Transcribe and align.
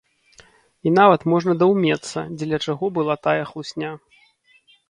І 0.85 0.93
нават 0.99 1.21
можна 1.33 1.53
даўмецца, 1.61 2.19
дзеля 2.37 2.57
чаго 2.67 2.85
была 2.99 3.15
тая 3.29 3.39
хлусня. 3.51 3.91